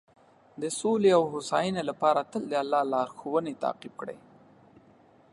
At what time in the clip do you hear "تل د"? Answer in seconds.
2.31-2.53